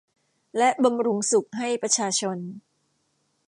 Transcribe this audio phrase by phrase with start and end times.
[0.57, 2.37] และบำรุงสุขให้ประชาชน